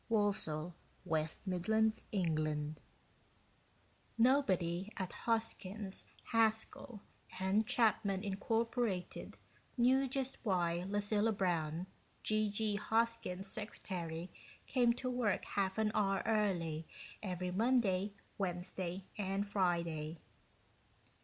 ILLUSTRATED 0.09 0.71
BY 1.45 1.87
SCHELLING 1.87 2.77
Nobody 4.17 4.89
at 4.97 5.13
Hoskins, 5.13 6.05
Haskell 6.31 7.01
& 7.39 7.65
Chapman, 7.67 8.23
Incorporated, 8.23 9.37
knew 9.77 10.07
jut 10.07 10.39
why 10.41 10.85
Lucilla 10.89 11.31
Brown, 11.31 11.85
G.G. 12.23 12.77
Hoskins' 12.77 13.45
secretary, 13.45 14.31
came 14.65 14.91
to 14.93 15.07
work 15.07 15.45
half 15.45 15.77
an 15.77 15.91
hour 15.93 16.23
early 16.25 16.87
every 17.21 17.51
Monday, 17.51 18.11
Wednesday, 18.39 19.05
and 19.19 19.47
Friday. 19.47 20.17